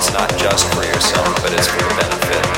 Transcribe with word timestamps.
it's 0.00 0.14
not 0.14 0.30
just 0.38 0.66
for 0.72 0.82
yourself, 0.82 1.42
but 1.42 1.52
it's 1.52 1.66
for 1.66 1.76
the 1.76 1.94
benefit 1.94 2.49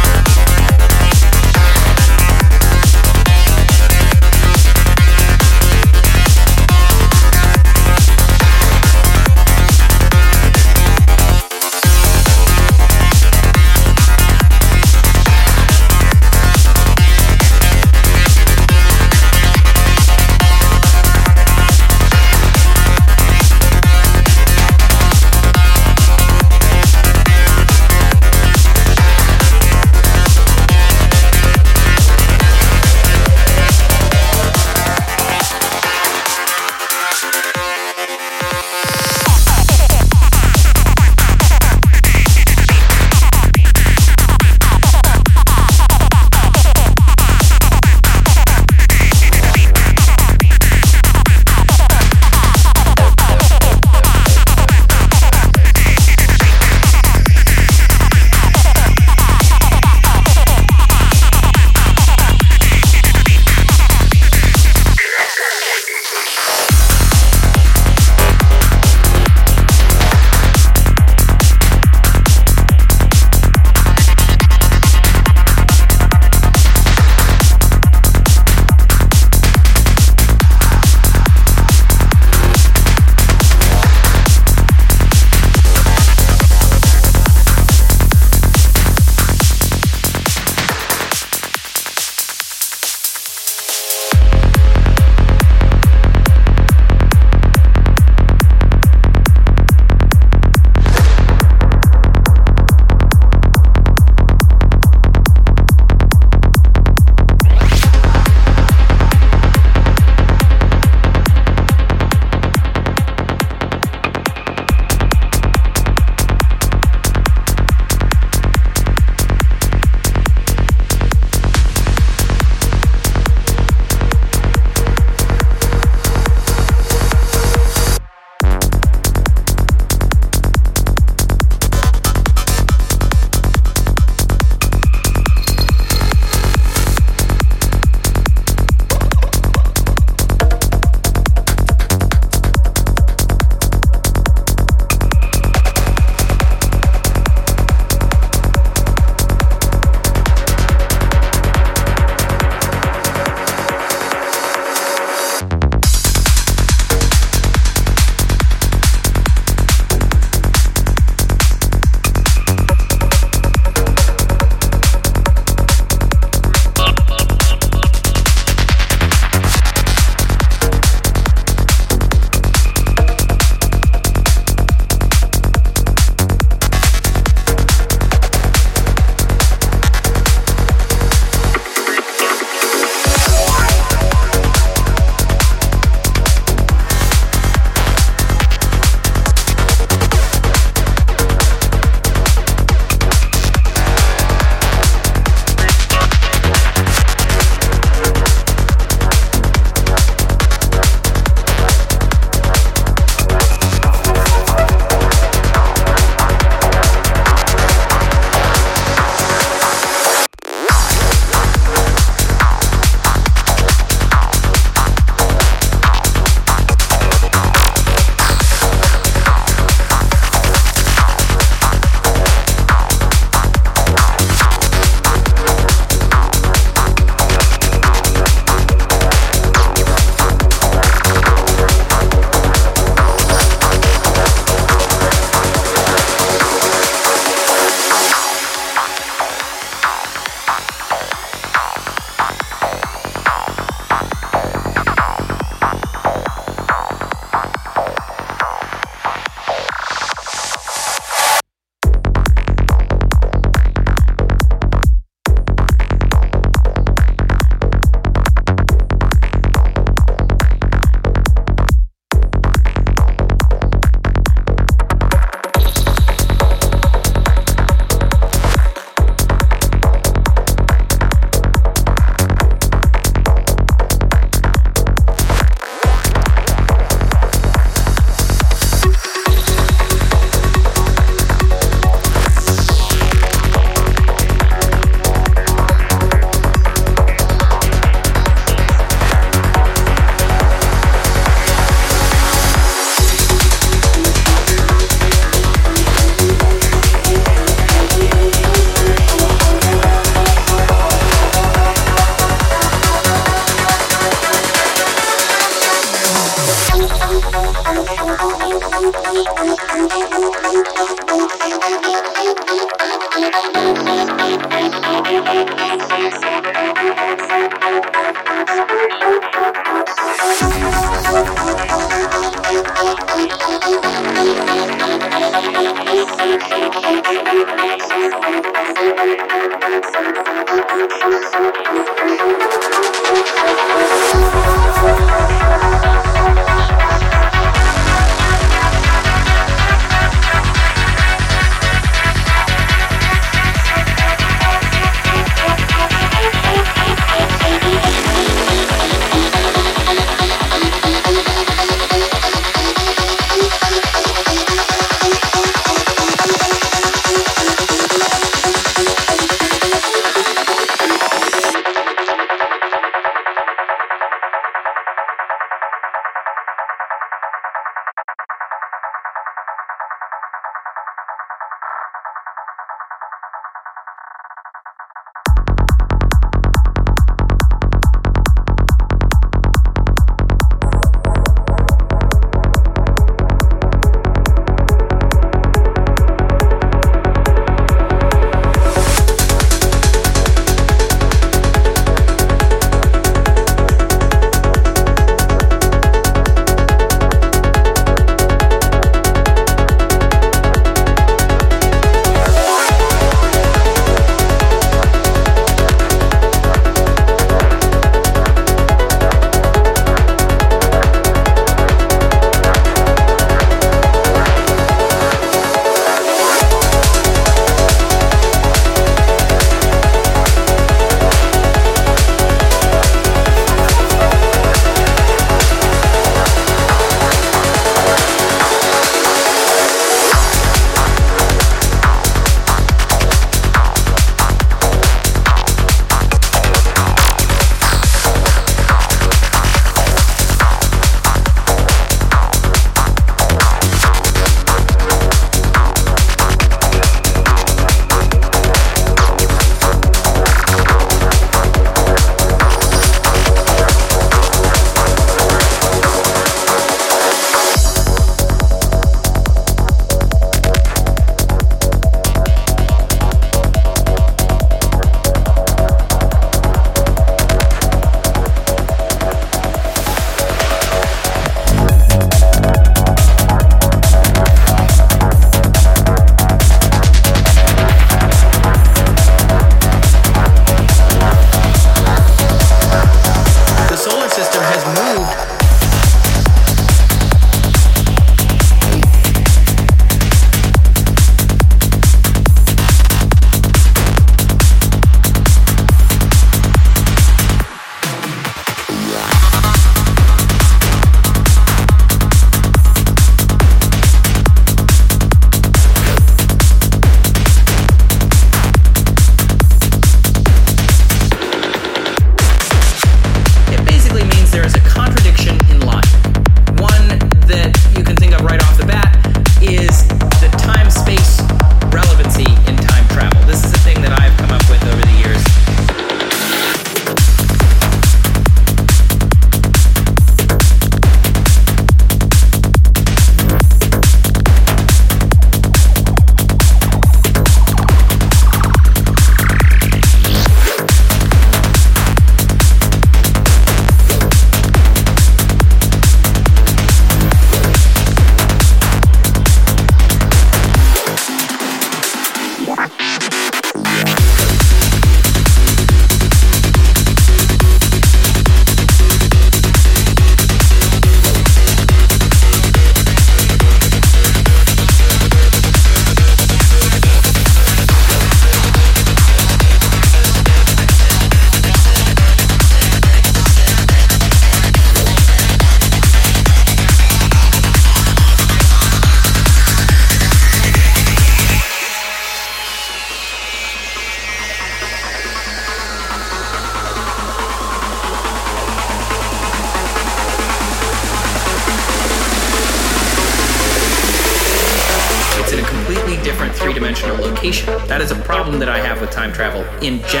in 599.61 599.79
general. 599.83 600.00